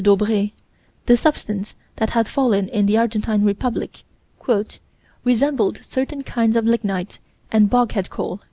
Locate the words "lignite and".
6.65-7.69